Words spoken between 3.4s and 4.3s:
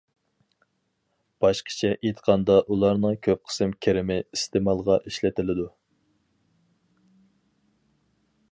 قىسىم كىرىمى